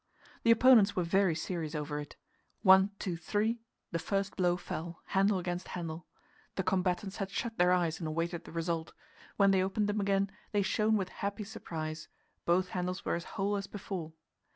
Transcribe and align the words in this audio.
The 0.41 0.49
opponents 0.49 0.95
were 0.95 1.03
very 1.03 1.35
serious 1.35 1.75
over 1.75 1.99
it. 1.99 2.15
One, 2.63 2.89
two, 2.97 3.15
three 3.15 3.61
the 3.91 3.99
first 3.99 4.35
blow 4.35 4.57
fell, 4.57 4.99
handle 5.05 5.37
against 5.37 5.67
handle. 5.67 6.07
The 6.55 6.63
combatants 6.63 7.17
had 7.17 7.29
shut 7.29 7.59
their 7.59 7.71
eyes 7.71 7.99
and 7.99 8.07
awaited 8.07 8.45
the 8.45 8.51
result; 8.51 8.93
when 9.37 9.51
they 9.51 9.61
opened 9.61 9.87
them 9.87 10.01
again, 10.01 10.31
they 10.53 10.63
shone 10.63 10.97
with 10.97 11.09
happy 11.09 11.43
surprise 11.43 12.07
both 12.45 12.69
handles 12.69 13.05
were 13.05 13.13
as 13.13 13.25
whole 13.37 13.55
as 13.57 13.67
before. 13.67 14.13